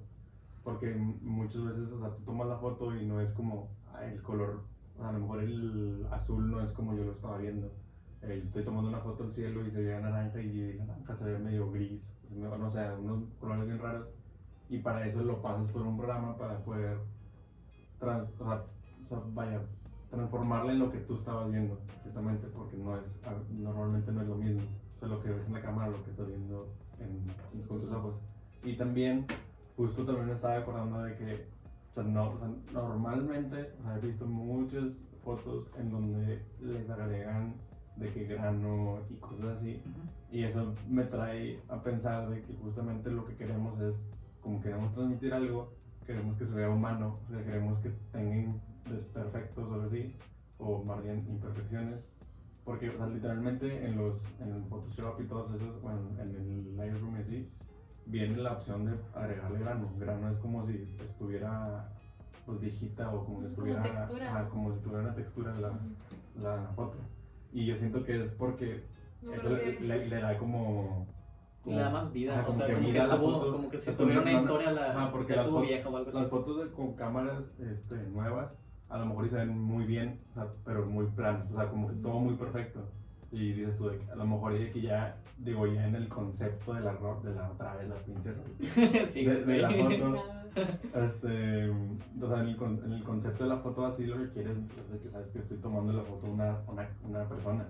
[0.63, 4.21] porque muchas veces, o sea, tú tomas la foto y no es como ah, el
[4.21, 4.62] color,
[4.95, 7.71] o sea, a lo mejor el azul no es como yo lo estaba viendo.
[8.21, 11.15] Eh, yo estoy tomando una foto del cielo y se ve naranja y el naranja
[11.15, 14.08] se ve medio gris, no sé, unos colores bien raros
[14.73, 16.97] y para eso lo pasas por un programa para poder
[17.99, 18.63] trans, o sea,
[19.03, 19.62] o sea, vaya,
[20.09, 24.36] transformarla en lo que tú estabas viendo, exactamente, porque no es, normalmente no es lo
[24.36, 24.63] mismo,
[24.95, 27.91] o sea, lo que ves en la cámara, lo que estás viendo en, con tus
[27.91, 28.19] ojos.
[28.63, 29.27] Y también,
[29.77, 31.47] justo también me estaba acordando de que,
[31.91, 37.53] o sea, no, o sea, normalmente, he visto muchas fotos en donde les agregan
[37.97, 39.83] de que grano y cosas así,
[40.31, 44.03] y eso me trae a pensar de que justamente lo que queremos es,
[44.43, 45.73] como queremos transmitir algo,
[46.06, 50.13] queremos que se vea humano, o sea, queremos que tengan desperfectos o algo así,
[50.58, 51.99] o más bien imperfecciones.
[52.65, 56.77] Porque, o sea, literalmente en los en el Photoshop y todos esos, bueno, en el
[56.77, 57.49] Lightroom y así,
[58.06, 59.89] viene la opción de agregarle grano.
[59.99, 61.89] Grano es como si estuviera
[62.45, 65.71] pues viejita o como si Como estuviera ajá, como si tuviera una textura la,
[66.41, 66.97] la foto.
[67.51, 68.84] Y yo siento que es porque
[69.21, 71.06] No, eso le, le- le da como,
[71.65, 73.52] Le da más vida, ajá, o sea, como que, la tuvo, foto.
[73.54, 76.17] como que si tuviera una historia la, ajá, porque la tuvo vieja o algo así.
[76.19, 78.52] Las fotos de- con cámaras este, nuevas,
[78.89, 81.69] a lo mejor y se ven muy bien, o sea, pero muy planas, o sea,
[81.69, 82.82] como que todo muy perfecto.
[83.32, 86.08] Y dices tú, de que a lo mejor y que ya, digo, ya en el
[86.10, 88.34] concepto de la, de la otra vez, la pinche
[89.10, 90.23] sí, de- de la foto.
[90.93, 94.56] este, o sea, en el, en el concepto de la foto así lo que quieres,
[94.58, 97.65] o sea, que sabes que estoy tomando la foto de una, una, una persona.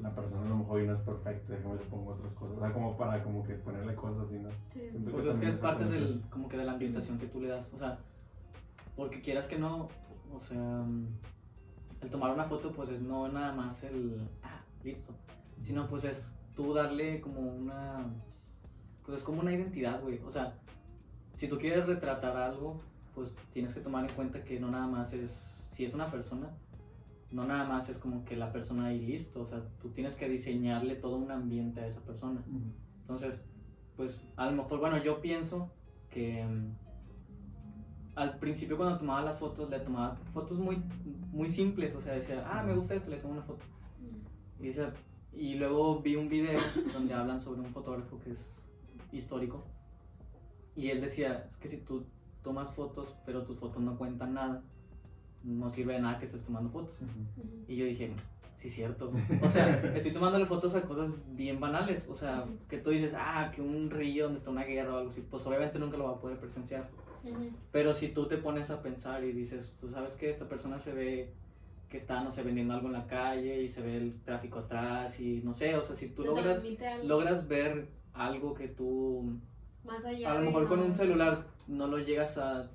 [0.00, 2.60] La persona a lo mejor y no es perfecta, déjame le pongo otras cosas, o
[2.60, 4.50] sea, como para como que ponerle cosas así, ¿no?
[4.72, 4.80] Sí.
[5.10, 7.70] Pues es que es parte del, como que de la ambientación que tú le das,
[7.72, 7.98] o sea,
[8.96, 9.88] porque quieras que no,
[10.32, 10.84] o sea,
[12.00, 15.12] el tomar una foto pues es no nada más el, ah, listo,
[15.62, 18.06] sino pues es tú darle como una,
[19.04, 20.54] pues es como una identidad, güey, o sea,
[21.36, 22.78] si tú quieres retratar algo,
[23.14, 26.50] pues tienes que tomar en cuenta que no nada más es, si es una persona,
[27.34, 30.28] no nada más es como que la persona ahí listo, o sea, tú tienes que
[30.28, 32.42] diseñarle todo un ambiente a esa persona.
[33.00, 33.42] Entonces,
[33.96, 35.70] pues a lo mejor, bueno, yo pienso
[36.10, 36.76] que mm,
[38.14, 40.80] al principio cuando tomaba las fotos, le tomaba fotos muy,
[41.32, 43.64] muy simples, o sea, decía, ah, me gusta esto, le tomo una foto.
[44.60, 44.94] Y, decía-
[45.32, 46.60] y luego vi un video
[46.92, 48.60] donde hablan sobre un fotógrafo que es
[49.12, 49.64] histórico.
[50.76, 52.06] Y él decía, es que si tú
[52.42, 54.62] tomas fotos, pero tus fotos no cuentan nada,
[55.44, 56.98] no sirve de nada que estés tomando fotos.
[57.68, 58.12] Y yo dije,
[58.56, 59.12] sí, cierto.
[59.42, 62.08] O sea, estoy tomándole fotos a cosas bien banales.
[62.08, 65.10] O sea, que tú dices, ah, que un río donde está una guerra o algo
[65.10, 65.24] así.
[65.30, 66.88] Pues obviamente nunca lo va a poder presenciar.
[67.72, 70.92] Pero si tú te pones a pensar y dices, tú sabes que esta persona se
[70.92, 71.32] ve
[71.88, 75.20] que está, no sé, vendiendo algo en la calle y se ve el tráfico atrás
[75.20, 76.62] y no sé, o sea, si tú logras,
[77.04, 79.38] logras ver algo que tú
[79.84, 82.70] más allá a lo mejor con un celular no lo llegas a,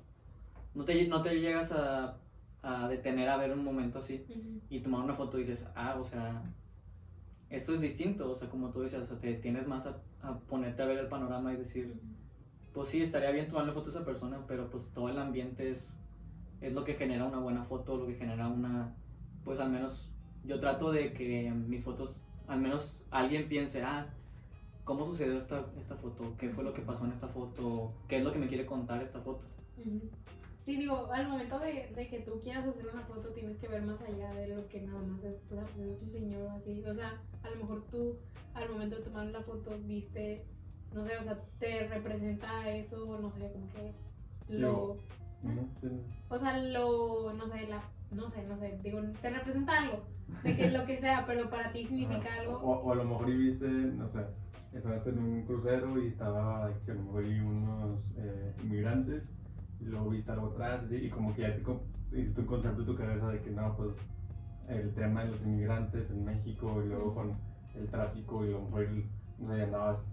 [0.74, 2.16] no te, no te llegas a,
[2.62, 4.60] a detener a ver un momento así Ujú.
[4.68, 6.42] y tomar una foto y dices, ah, o sea,
[7.48, 10.38] esto es distinto, o sea, como tú dices, o sea, te tienes más a, a
[10.38, 11.98] ponerte a ver el panorama y decir,
[12.72, 15.96] pues sí, estaría bien tomarle foto a esa persona, pero pues todo el ambiente es,
[16.60, 18.94] es lo que genera una buena foto, lo que genera una,
[19.44, 20.10] pues al menos
[20.44, 24.06] yo trato de que mis fotos, al menos alguien piense, ah,
[24.84, 26.34] ¿cómo sucedió esta, esta foto?
[26.38, 27.92] ¿Qué fue lo que pasó en esta foto?
[28.08, 29.44] ¿Qué es lo que me quiere contar esta foto?
[29.78, 30.00] Ujú.
[30.64, 33.82] Sí, digo, al momento de, de que tú quieras hacer una foto tienes que ver
[33.82, 36.84] más allá de lo que nada más es, pues, pues es un señor así.
[36.84, 38.18] O sea, a lo mejor tú
[38.54, 40.44] al momento de tomar la foto viste,
[40.94, 43.92] no sé, o sea, te representa eso, no sé, como que
[44.48, 44.96] lo...
[45.80, 45.88] Sí.
[46.28, 50.04] O sea, lo, no sé, la, no sé, no sé, digo, te representa algo,
[50.44, 52.58] de que lo que sea, pero para ti significa algo.
[52.58, 54.20] O, o a lo mejor y viste, no sé,
[54.74, 59.32] estabas en un crucero y estaba que a lo mejor y unos eh, inmigrantes
[59.80, 61.62] y luego viste algo atrás así, y como que ya te
[62.20, 63.90] hiciste un concepto en tu cabeza de que no, pues
[64.68, 67.32] el tema de los inmigrantes en México y luego con
[67.74, 68.86] el tráfico y a lo mejor
[69.38, 70.06] no sé, andabas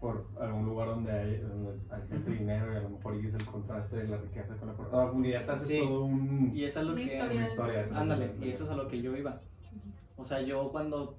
[0.00, 2.38] por algún lugar donde hay, donde hay mucho Ujú.
[2.38, 4.96] dinero y a lo mejor y es el contraste de la riqueza con la pobreza.
[5.02, 5.78] Ah, y ya te haces Sí.
[5.80, 6.52] todo un...
[6.54, 7.12] Y eso es lo Una que...
[7.14, 7.46] historia.
[7.48, 7.88] historia.
[7.94, 9.40] Ándale, y eso es a lo que yo iba.
[10.16, 11.18] O sea, yo cuando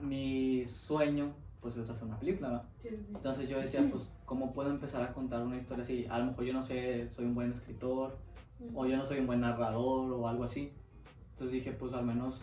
[0.00, 2.64] mi sueño, pues es hacer una película, ¿va?
[2.78, 2.96] Sí, sí.
[3.14, 6.06] Entonces yo decía, pues, ¿cómo puedo empezar a contar una historia así?
[6.10, 8.16] A lo mejor yo no sé, soy un buen escritor,
[8.74, 10.72] o yo no soy un buen narrador, o algo así.
[11.30, 12.42] Entonces dije, pues al menos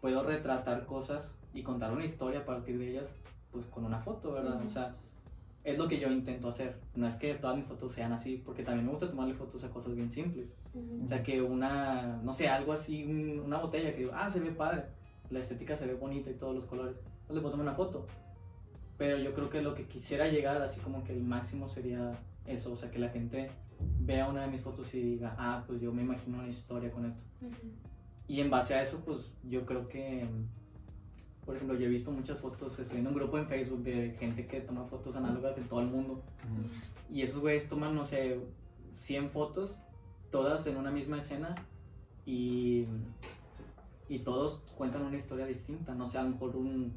[0.00, 3.12] puedo retratar cosas y contar una historia a partir de ellas,
[3.52, 4.56] pues con una foto, ¿verdad?
[4.56, 4.66] Ujú.
[4.66, 4.96] O sea,
[5.64, 6.80] es lo que yo intento hacer.
[6.96, 9.70] No es que todas mis fotos sean así, porque también me gusta tomarle fotos a
[9.70, 10.52] cosas bien simples.
[10.74, 11.02] Ujú.
[11.02, 14.40] O sea, que una, no sé, algo así, un- una botella que digo, ah, se
[14.40, 14.86] ve padre,
[15.30, 18.06] la estética se ve bonita y todos los colores, pues le puedo tomar una foto.
[18.98, 22.72] Pero yo creo que lo que quisiera llegar, así como que el máximo sería eso,
[22.72, 23.50] o sea, que la gente
[24.00, 27.06] vea una de mis fotos y diga, ah, pues yo me imagino una historia con
[27.06, 27.22] esto.
[27.40, 27.72] Ujú.
[28.28, 30.26] Y en base a eso, pues yo creo que,
[31.44, 34.46] por ejemplo, yo he visto muchas fotos, estoy en un grupo en Facebook de gente
[34.46, 36.22] que toma fotos análogas de todo el mundo.
[36.44, 37.14] Ujú.
[37.14, 38.40] Y esos güeyes toman, no sé,
[38.94, 39.78] 100 fotos,
[40.30, 41.54] todas en una misma escena
[42.24, 42.86] y,
[44.08, 45.94] y todos cuentan una historia distinta.
[45.94, 46.94] No sé, a lo mejor un,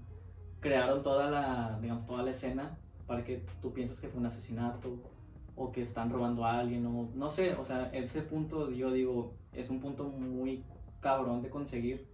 [0.66, 2.76] crearon toda la, digamos, toda la escena
[3.06, 4.98] para que tú pienses que fue un asesinato
[5.56, 9.34] o que están robando a alguien o no sé, o sea, ese punto yo digo
[9.54, 10.64] es un punto muy
[11.02, 12.08] cabrón de conseguir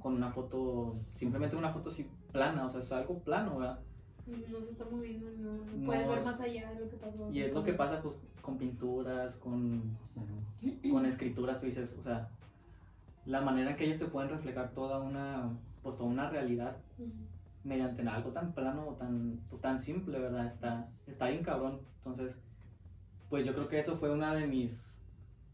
[0.00, 3.78] con una foto, simplemente una foto así plana, o sea, es algo plano, ¿verdad?
[4.26, 7.30] No se está moviendo, no, no No puedes ver más allá de lo que pasó.
[7.30, 9.96] Y es lo que pasa pues con pinturas, con
[10.90, 12.28] con escrituras tú dices, o sea,
[13.26, 15.50] la manera en que ellos te pueden reflejar toda una,
[15.84, 16.76] pues toda una realidad.
[17.64, 20.46] Mediante algo tan plano o tan, pues, tan simple, ¿verdad?
[20.46, 21.80] Está, está bien cabrón.
[21.98, 22.38] Entonces,
[23.28, 24.98] pues yo creo que eso fue una de mis,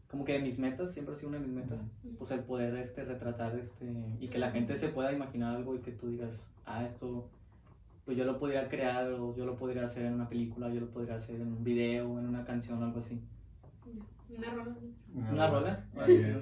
[0.09, 1.79] como que de mis metas, siempre ha sido una de mis metas,
[2.17, 3.85] pues el poder este, retratar este,
[4.19, 7.29] y que la gente se pueda imaginar algo y que tú digas, ah, esto,
[8.05, 10.89] pues yo lo podría crear o yo lo podría hacer en una película, yo lo
[10.89, 13.21] podría hacer en un video, en una canción, algo así.
[14.35, 14.75] Una rola.
[15.15, 15.85] ¿Una rola?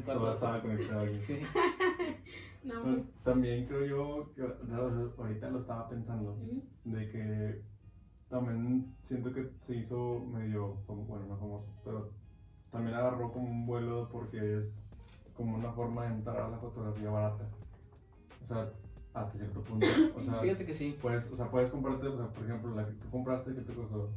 [0.05, 1.19] Todo estaba conectado aquí.
[1.19, 1.39] Sí.
[2.67, 3.23] No, Pues, pues.
[3.23, 4.41] también creo yo que
[5.21, 6.37] ahorita lo estaba pensando
[6.83, 7.61] de que
[8.29, 12.09] también siento que se hizo medio bueno no famoso pero
[12.71, 14.75] también agarró como un vuelo porque es
[15.35, 17.45] como una forma de entrar a la fotografía barata
[18.43, 18.69] o sea
[19.13, 20.97] hasta cierto punto o sea Fíjate que sí.
[21.01, 23.73] puedes o sea puedes comprarte o sea por ejemplo la que tú compraste que te
[23.73, 24.09] costó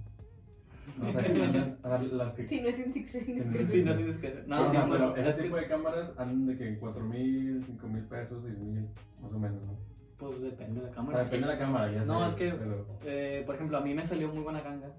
[1.03, 3.55] o sea que andan- a las que Si no es indiscreción.
[3.71, 6.47] Sí, no tienes que No, no, sí, no, pero es ese tipo de cámaras andan
[6.47, 8.87] de que en 4 mil, 5 mil pesos, 6 mil,
[9.23, 9.75] más o menos, ¿no?
[10.19, 11.25] Pues depende de la Ah, cámara.
[11.25, 12.07] depende de la cámara, ya sé.
[12.07, 14.93] No, es que- pero- Eh, por ejemplo, a mí me salió muy buena ganga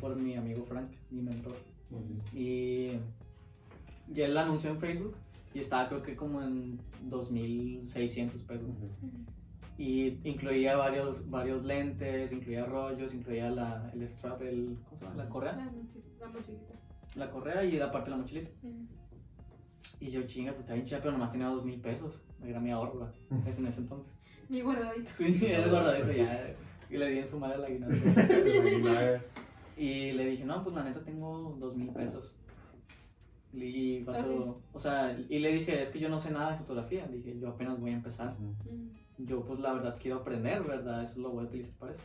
[0.00, 1.56] por mi amigo Frank, mi mentor.
[2.34, 2.92] Y,
[4.14, 5.14] y él la anunció en Facebook
[5.54, 8.68] y estaba creo que como en 2.600 pesos.
[9.78, 15.16] Y incluía varios, varios lentes, incluía rollos, incluía la, el strap, el, ¿cómo se llama?
[15.16, 15.52] La correa.
[15.52, 16.74] La, la mochilita.
[17.14, 18.50] La correa y la parte de la mochilita.
[18.62, 18.86] Ujú.
[20.00, 22.20] Y yo, chingas, está bien chida, pero nomás tenía 2.000 pesos.
[22.44, 23.08] Era mi ahorro.
[23.46, 24.12] Es en ese entonces.
[24.48, 25.08] Mi guardadito.
[25.10, 26.54] Sí, era guardadito ya.
[26.90, 27.96] Y le di en su madre al aguinaldo.
[27.96, 29.22] Imagina,
[29.76, 32.34] Y le dije, no, pues la neta tengo dos mil pesos.
[33.52, 34.64] Y, vato, ¿Ah, sí?
[34.72, 37.06] o sea, y le dije, es que yo no sé nada de fotografía.
[37.06, 38.34] Le dije, yo apenas voy a empezar.
[38.40, 38.74] Ujú.
[38.74, 38.88] Ujú.
[39.18, 41.04] Yo, pues la verdad, quiero aprender, ¿verdad?
[41.04, 42.02] Eso lo voy a utilizar para eso.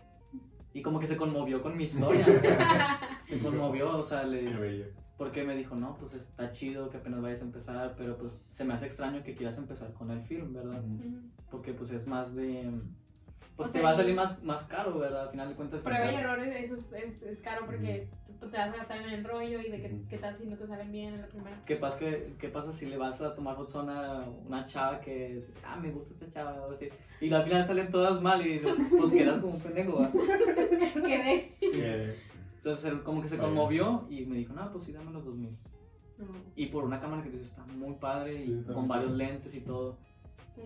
[0.73, 2.25] Y como que se conmovió con mi historia.
[3.29, 4.85] se conmovió, o sea, Qué le, bello.
[5.17, 8.65] porque me dijo, no, pues está chido que apenas vayas a empezar, pero pues se
[8.65, 10.81] me hace extraño que quieras empezar con el film, ¿verdad?
[11.51, 12.71] Porque pues es más de
[13.55, 15.23] pues O te sea, va a salir más, más caro, ¿verdad?
[15.23, 15.81] Al final de cuentas.
[15.81, 18.07] Prueba y errores, eso es, es, es caro porque
[18.39, 20.05] tú te vas a gastar en el rollo y de que, Ujú.
[20.09, 21.61] qué tal si no te salen bien en la primera.
[21.65, 24.99] ¿Qué pasa, que, ¿Qué pasa si le vas a tomar fotos a una, una chava
[24.99, 26.89] que dices, ah, me gusta esta chava, o así,
[27.21, 30.13] y al final salen todas mal y dices, pues quedas como un pendejo, ¿verdad?
[31.05, 31.55] Quedé.
[31.59, 32.15] Que-
[32.57, 35.49] Entonces él como que se conmovió y me dijo, no, pues sí, dame los 2000.
[36.17, 36.25] No.
[36.55, 39.61] Y por una cámara que dices, está muy padre y Sí, con varios lentes y
[39.61, 39.97] todo.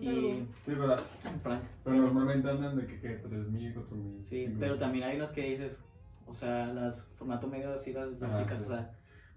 [0.04, 0.96] Sí, pero,
[1.42, 1.62] Frank.
[1.84, 4.22] pero normalmente andan de que, que 3000, 4000.
[4.22, 4.58] Sí, 5000.
[4.60, 5.82] pero también hay unos que dices,
[6.26, 8.66] o sea, las formato medio así, las chicas, sí.
[8.66, 8.94] o sea,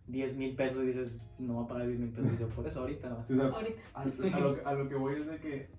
[0.07, 2.81] 10 mil pesos y dices, no va a pagar 10 mil pesos yo por eso
[2.81, 3.09] ahorita.
[3.09, 3.23] ¿no?
[3.25, 3.81] Sí, o sea, Ahorita.
[3.93, 5.69] a, a lo, que- a lo que voy es de que,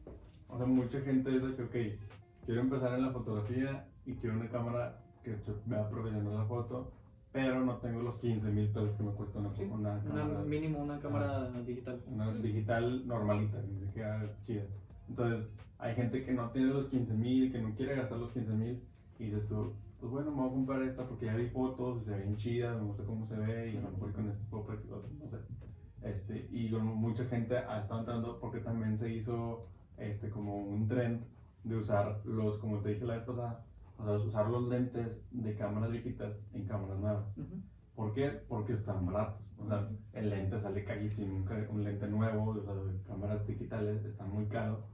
[0.49, 2.01] o sea, mucha gente es de que, ok,
[2.47, 6.93] quiero empezar en la fotografía y quiero una cámara que se vea profesional la foto,
[7.33, 10.41] pero no tengo los 15 mil pesos que me cuesta una, Sí, una Una, cámara,
[10.43, 12.03] mínimo una cámara digital.
[12.07, 14.65] una digital normalita, que se queda chida.
[15.09, 18.53] Entonces, hay gente que no tiene los 15 mil, que no quiere gastar los 15
[18.53, 18.83] mil,
[19.19, 22.05] y dices tú, pues bueno, me voy a comprar esta porque ya vi fotos y
[22.05, 24.65] se ven chidas, me gusta cómo se ve y a lo mejor con este puedo
[24.67, 25.37] practicar, no sé.
[26.03, 29.67] Este, y con mucha gente ha estado entrando porque también se hizo
[29.97, 31.23] este, como un trend
[31.63, 33.65] de usar los, como te dije la vez pasada,
[34.03, 37.39] o sea, usar los lentes de cámaras viejitas en cámaras nuevas.
[37.39, 37.63] Ujú.
[37.95, 38.31] ¿Por qué?
[38.49, 39.41] Porque están baratos.
[39.59, 41.45] O sea, el lente sale carísimo.
[41.71, 42.75] Un, lente nuevo, o sea,
[43.07, 44.87] cámaras digitales, está muy caro.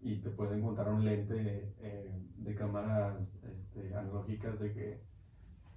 [0.00, 5.00] Y te puedes encontrar un lente eh, de cámaras este, analógicas de que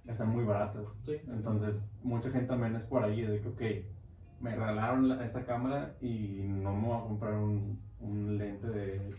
[0.06, 0.86] están muy baratas.
[1.04, 1.16] Sí.
[1.26, 5.96] Entonces, mucha gente también es por ahí de que, ok, me regalaron la- esta cámara
[6.00, 9.10] y no me voy a comprar un, un lente de,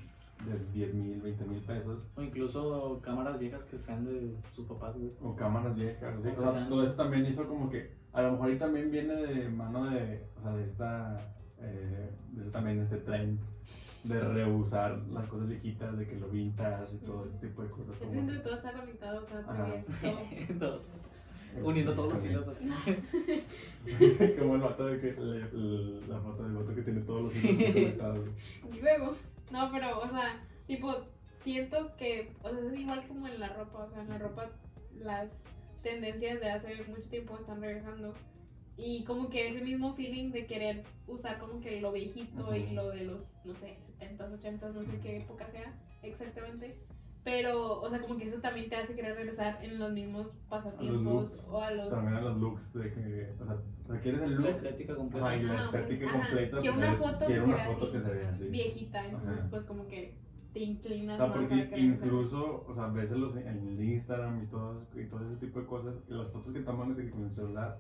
[0.46, 2.00] de 10 mil, 20 mil pesos.
[2.16, 5.12] O incluso cámaras viejas que sean de sus papás, güey.
[5.22, 8.32] O cámaras viejas, o sea, O sea, todo eso también hizo como que, a lo
[8.34, 11.18] mejor ahí también viene de mano de, o sea, de esta,
[11.60, 13.40] eh, de también este trend
[14.06, 17.98] de reusar las cosas viejitas, de que lo vintage y todo ese tipo de cosas.
[17.98, 20.80] Que- que todo está conectado, o sea, porque todo.
[20.90, 21.00] Todo-
[21.64, 22.70] Uniendo todos los hilos así.
[24.40, 27.50] como el vato de que, le- la foto del vato que tiene todos los Sí.
[27.50, 28.20] hilos conectados.
[28.72, 29.16] Y luego,
[29.52, 30.94] no, pero, o sea, tipo,
[31.42, 34.50] siento que, o sea, es igual como en la ropa, o sea, en la ropa
[34.94, 35.32] las
[35.82, 38.14] tendencias de hace mucho tiempo están regresando.
[38.78, 42.90] Y como que ese mismo feeling de querer usar como que lo viejito y lo
[42.90, 46.80] de los, no sé, 70s, 80s, no sé qué época sea exactamente.
[47.30, 51.04] Pero, o sea, como que eso también te hace querer regresar en los mismos pasatiempos
[51.04, 51.90] looks, o a los...
[51.90, 54.96] También a los looks de que, o sea, o sea, quieres el La look estética
[54.96, 55.28] completa.
[55.28, 57.42] ajá, y la Ajá, estética ajá, completa, que pues una es, foto quiero que se
[57.46, 58.48] una vea foto así, que se vea así.
[58.48, 59.48] viejita, entonces Ajá.
[59.50, 60.18] pues como que
[60.54, 63.84] te inclinas O sea, más porque a incluso, o sea, ves en, los, en el
[63.84, 67.04] Instagram y todo, y todo ese tipo de cosas, y las fotos que toman de
[67.06, 67.78] que con el celular,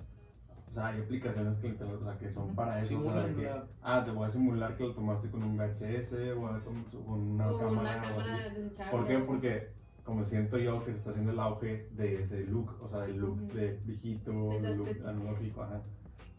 [0.69, 3.33] o sea, hay aplicaciones que, te- o sea, que son para eso, o sea, de
[3.35, 3.49] que,
[3.81, 6.85] ah, te voy a simular que lo tomaste con un VHS o con,
[7.31, 8.91] una o cámara una cámara desechable.
[8.91, 9.17] ¿Por qué?
[9.19, 9.69] Porque
[10.03, 13.17] como siento yo que se está haciendo el auge de ese look, o sea, del
[13.17, 15.81] look de viejito, De esa del look analógico, ajá.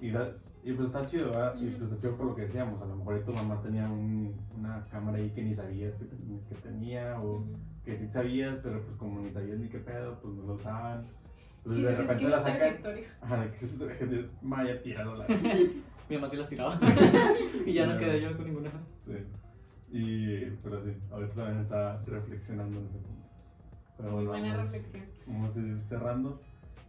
[0.00, 0.32] Y, da-
[0.64, 1.54] y pues está chido, ¿verdad?
[1.58, 1.78] Y Ujú.
[1.78, 4.84] pues está chido por lo que decíamos, a lo mejor tu mamá tenía un- una
[4.90, 7.46] cámara ahí que ni sabías que, que tenía, o Ujú.
[7.84, 11.06] que sí sabías, pero pues como ni sabías ni qué pedo, pues no lo usaban.
[11.62, 13.08] ¿Qué Entonces de repente la historia?
[13.20, 15.26] ajá, que se de Maya, tíralo la.
[16.08, 16.78] Mi mamá sí las tiraba.
[17.66, 18.70] y ya no quedé yo con ninguna.
[19.06, 19.12] Sí.
[19.92, 23.20] Y, pero sí, ahorita también está reflexionando en ese punto.
[23.96, 25.04] Pero Muy buena vamos- reflexión.
[25.26, 26.40] vamos a ir cerrando.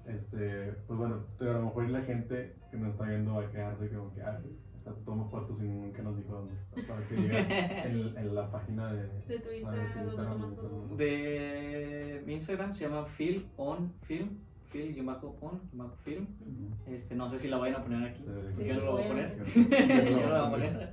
[0.07, 3.51] Este, pues bueno, pero a lo mejor la gente que nos está viendo va a
[3.51, 4.39] quedarse como que, ah,
[4.75, 6.53] está tomo fotos y nunca nos dijo dónde.
[6.71, 7.49] O sea, para que llegues
[7.85, 9.03] en, en la página de.
[9.27, 14.39] De tu Ah, de Instagram, tu Instagram, De mi Instagram se llama Phil on Film.
[14.71, 16.25] Phil y bajo on bajo film.
[16.41, 16.93] Ujú.
[16.93, 18.23] Este, no sé si la vayan a poner aquí.
[18.57, 19.43] Sí, Yo no lo voy a poner.
[19.45, 20.89] Yo no lo voy a poner.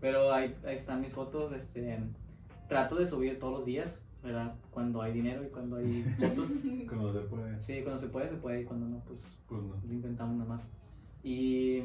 [0.00, 1.52] Pero ahí, ahí están mis fotos.
[1.52, 1.98] Este,
[2.68, 4.54] trato de subir todos los días, ¿verdad?
[4.70, 6.50] Cuando hay dinero y cuando hay fotos.
[6.88, 8.60] Cuando se puede, Sí, cuando se puede, se puede.
[8.62, 9.74] Y cuando no, pues pues no.
[9.86, 10.68] lo intentamos nada más.
[11.22, 11.80] Y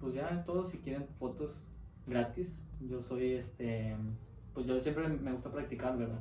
[0.00, 0.64] pues ya es todo.
[0.64, 1.68] Si quieren fotos
[2.06, 3.96] gratis, yo soy este.
[4.54, 6.18] Pues yo siempre me gusta practicar, ¿verdad?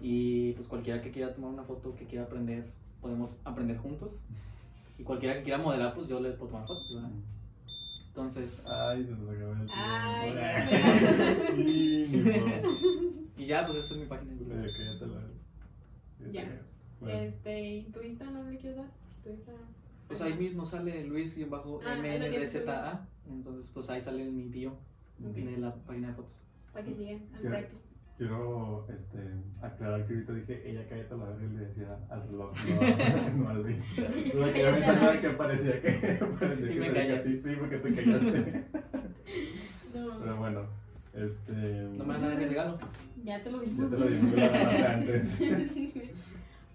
[0.00, 2.70] Y pues cualquiera que quiera tomar una foto, que quiera aprender,
[3.08, 4.12] podemos aprender juntos.
[4.98, 7.10] Y cualquiera que quiera modelar, pues yo le puedo tomar fotos, ¿verdad?
[8.08, 9.74] Entonces, Ay, se nos acabó el tiempo.
[9.76, 10.34] Ay,
[13.38, 14.32] y ya, pues esta es mi página.
[14.32, 16.42] Eh, cállate la- Ya.
[16.42, 16.58] Este,
[17.00, 17.18] bueno.
[17.20, 18.90] Este, ¿y tu Instagram no le quieres dar?
[19.22, 19.62] Tu Instagram.
[20.08, 21.78] Pues ahí mismo sale Luis-MNDZA.
[21.86, 21.96] Ah,
[23.24, 24.72] lo que Entonces, pues ahí sale mi bio
[25.24, 25.34] Ok.
[25.34, 26.42] de la página de fotos.
[26.72, 27.76] Para que sigan al Rappi.
[28.18, 29.18] Quiero este,
[29.62, 33.48] aclarar que ahorita dije, ella cállate la verga y le decía al reloj, no, no
[33.48, 33.86] a Luis.
[33.96, 35.90] Tuve que yo pensando que parecía que,
[36.40, 38.64] parecía Y que me diga, sí, sí, porque te callaste.
[39.94, 40.18] No.
[40.20, 40.62] Pero bueno,
[41.14, 41.52] Este.
[41.52, 42.78] No me vas a dar mi regalo.
[43.24, 43.90] Ya te lo Ya dimos.
[43.90, 45.38] te lo ganaste antes.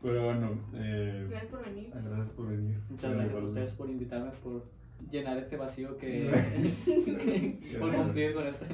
[0.02, 1.90] Pero bueno, eh, Gracias por venir.
[1.94, 2.78] gracias por venir.
[2.90, 4.66] Muchas Eh, gracias a ustedes por invitarme, por
[5.12, 6.26] llenar este vacío que.
[6.26, 7.80] Gracias.
[7.80, 8.66] por cumplir con este,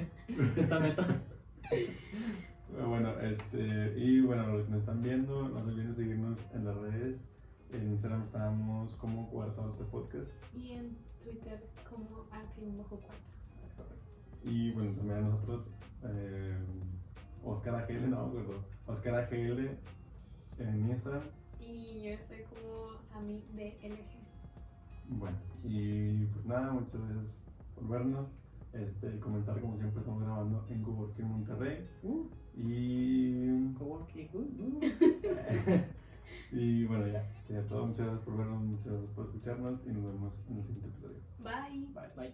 [0.62, 1.22] esta meta.
[2.78, 6.66] Eh, Bueno, este, y bueno, los que nos están viendo, no se olviden seguirnos en
[6.66, 7.22] las redes.
[7.72, 9.62] En Instagram estamos como Cuarta
[9.92, 10.28] Podcast.
[10.56, 13.10] Y en Twitter como Bajo 4.
[13.66, 14.08] Es correcto.
[14.44, 15.70] Y bueno, también a nosotros,
[16.04, 16.58] eh,
[17.44, 18.64] Oscar AGL, no me acuerdo.
[18.88, 19.78] Oscar AGL
[20.58, 21.24] en Instagram.
[21.60, 25.18] Y yo estoy como Sami de LG.
[25.18, 27.44] Bueno, y pues nada, muchas gracias
[27.76, 28.28] por vernos.
[28.74, 31.88] Este, comentar como siempre estamos grabando en Coworking Monterrey.
[32.56, 33.50] Y.
[33.80, 34.80] Uh, uh.
[36.52, 37.88] y bueno, ya, sería todo.
[37.88, 41.20] Muchas gracias por vernos, muchas gracias por escucharnos y nos vemos en el siguiente episodio.
[41.40, 41.88] Bye.
[41.94, 42.10] Bye.
[42.16, 42.34] Bye.